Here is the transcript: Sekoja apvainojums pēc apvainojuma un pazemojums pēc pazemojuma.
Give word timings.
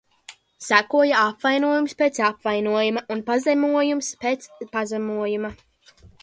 Sekoja 0.67 1.19
apvainojums 1.23 1.93
pēc 1.99 2.17
apvainojuma 2.29 3.05
un 3.17 3.21
pazemojums 3.29 4.11
pēc 4.25 4.49
pazemojuma. 4.73 5.55